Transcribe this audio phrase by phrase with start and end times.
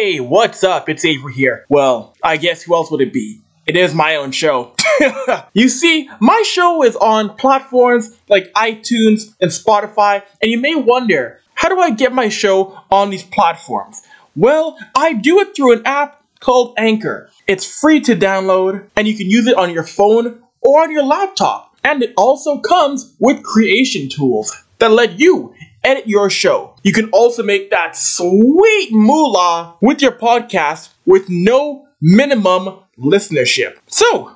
[0.00, 0.88] Hey, what's up?
[0.88, 1.66] It's Avery here.
[1.68, 3.40] Well, I guess who else would it be?
[3.66, 4.76] It is my own show.
[5.54, 11.40] you see, my show is on platforms like iTunes and Spotify, and you may wonder,
[11.54, 14.00] how do I get my show on these platforms?
[14.36, 17.28] Well, I do it through an app called Anchor.
[17.48, 21.02] It's free to download, and you can use it on your phone or on your
[21.02, 21.76] laptop.
[21.82, 26.74] And it also comes with creation tools that let you edit your show.
[26.88, 33.76] You can also make that sweet moolah with your podcast with no minimum listenership.
[33.88, 34.32] So,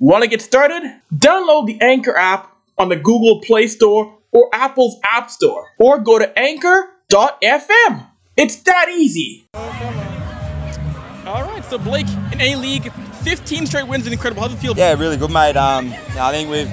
[0.00, 0.82] want to get started?
[1.14, 6.18] Download the Anchor app on the Google Play Store or Apple's App Store, or go
[6.18, 8.06] to anchor.fm.
[8.36, 9.46] It's that easy.
[9.54, 14.42] All right, so Blake in A League, 15 straight wins, and incredible.
[14.42, 14.76] How's it feel?
[14.76, 15.56] Yeah, really good, mate.
[15.56, 16.68] Um, I think we've,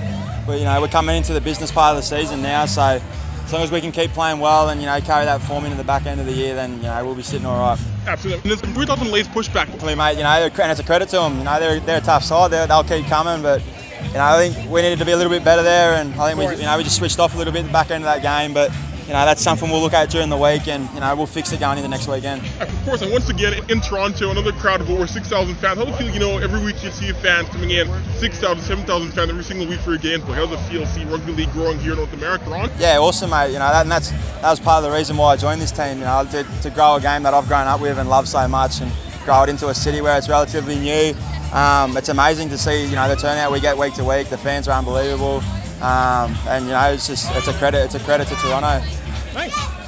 [0.47, 2.99] we, you know, we're coming into the business part of the season now, so
[3.49, 5.75] as long as we can keep playing well and you know carry that form into
[5.75, 7.79] the back end of the year, then you know we'll be sitting all right.
[8.05, 8.51] Absolutely.
[8.51, 9.65] And there's 3,000 Lays pushback.
[9.69, 11.39] Hopefully, mate, you know, and it's a credit to them.
[11.39, 12.51] You know, they're, they're a tough side.
[12.51, 13.63] they will keep coming, but
[14.03, 16.31] you know, I think we needed to be a little bit better there, and I
[16.31, 18.03] think we, you know, we just switched off a little bit at the back end
[18.03, 18.71] of that game, but
[19.09, 21.51] you know, that's something we'll look at during the week, and you know, we'll fix
[21.51, 22.43] it going into next weekend.
[22.61, 25.79] Of course, and once again in Toronto, another crowd of over 6,000 fans.
[25.79, 26.13] How does it feel?
[26.13, 27.87] You know, every week you see fans coming in,
[28.17, 30.23] 6,000, 7,000 fans every single week for your games.
[30.25, 32.69] But how does it feel to see rugby league growing here in North America, Ron?
[32.77, 33.47] Yeah, awesome, mate.
[33.47, 35.71] You know, that, and that's that was part of the reason why I joined this
[35.71, 35.97] team.
[35.97, 38.47] You know, to, to grow a game that I've grown up with and love so
[38.47, 38.91] much, and
[39.25, 41.15] grow it into a city where it's relatively new.
[41.51, 44.29] Um, it's amazing to see, you know, the turnout we get week to week.
[44.29, 45.41] The fans are unbelievable,
[45.81, 47.83] um, and you know, it's just it's a credit.
[47.85, 48.83] It's a credit to Toronto.
[49.33, 49.78] Nice.